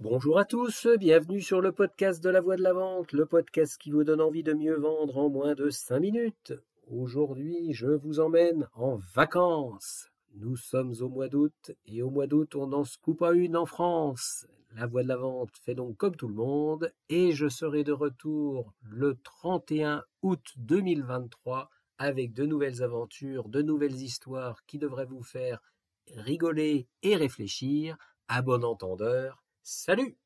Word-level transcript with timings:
Bonjour 0.00 0.38
à 0.38 0.44
tous, 0.44 0.86
bienvenue 1.00 1.42
sur 1.42 1.60
le 1.60 1.72
podcast 1.72 2.22
de 2.22 2.30
la 2.30 2.40
voix 2.40 2.54
de 2.54 2.62
la 2.62 2.72
vente, 2.72 3.10
le 3.10 3.26
podcast 3.26 3.76
qui 3.78 3.90
vous 3.90 4.04
donne 4.04 4.20
envie 4.20 4.44
de 4.44 4.52
mieux 4.52 4.76
vendre 4.76 5.18
en 5.18 5.28
moins 5.28 5.56
de 5.56 5.70
5 5.70 5.98
minutes. 5.98 6.52
Aujourd'hui, 6.86 7.72
je 7.72 7.88
vous 7.88 8.20
emmène 8.20 8.68
en 8.74 9.00
vacances. 9.16 10.08
Nous 10.36 10.54
sommes 10.54 10.94
au 11.00 11.08
mois 11.08 11.26
d'août 11.26 11.72
et 11.84 12.00
au 12.02 12.10
mois 12.10 12.28
d'août, 12.28 12.54
on 12.54 12.68
n'en 12.68 12.84
se 12.84 12.96
coupe 12.96 13.18
pas 13.18 13.32
une 13.32 13.56
en 13.56 13.66
France. 13.66 14.46
La 14.76 14.86
voix 14.86 15.02
de 15.02 15.08
la 15.08 15.16
vente 15.16 15.50
fait 15.64 15.74
donc 15.74 15.96
comme 15.96 16.14
tout 16.14 16.28
le 16.28 16.34
monde 16.34 16.92
et 17.08 17.32
je 17.32 17.48
serai 17.48 17.82
de 17.82 17.90
retour 17.90 18.72
le 18.82 19.18
31 19.24 20.04
août 20.22 20.52
2023 20.58 21.70
avec 21.98 22.34
de 22.34 22.46
nouvelles 22.46 22.84
aventures, 22.84 23.48
de 23.48 23.62
nouvelles 23.62 24.00
histoires 24.00 24.64
qui 24.64 24.78
devraient 24.78 25.06
vous 25.06 25.24
faire 25.24 25.60
rigoler 26.14 26.86
et 27.02 27.16
réfléchir. 27.16 27.96
À 28.28 28.42
bon 28.42 28.62
entendeur, 28.62 29.42
Salut 29.70 30.16